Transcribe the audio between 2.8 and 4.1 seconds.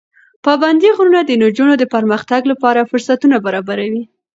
فرصتونه برابروي.